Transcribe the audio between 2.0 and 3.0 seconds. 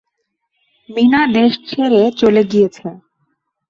চলে গিয়েছে।